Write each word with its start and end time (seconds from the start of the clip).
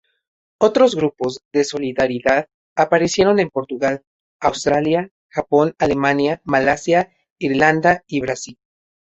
Otros 0.57 0.95
grupos 0.95 1.43
de 1.53 1.63
solidaridad 1.63 2.47
aparecieron 2.75 3.37
en 3.39 3.51
Portugal, 3.51 4.03
Australia, 4.39 5.11
Japón, 5.29 5.75
Alemania, 5.77 6.41
Malasia, 6.43 7.13
Irlanda, 7.37 8.03
y 8.07 8.19
Brasil. 8.19 8.57